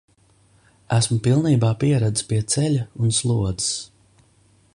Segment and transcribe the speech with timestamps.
[0.97, 3.69] Esmu pilnībā pieradis pie ceļa un slodzes.